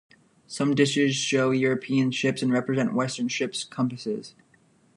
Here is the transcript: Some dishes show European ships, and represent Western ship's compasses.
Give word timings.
Some 0.47 0.73
dishes 0.73 1.15
show 1.15 1.51
European 1.51 2.09
ships, 2.09 2.41
and 2.41 2.51
represent 2.51 2.95
Western 2.95 3.27
ship's 3.27 3.63
compasses. 3.63 4.33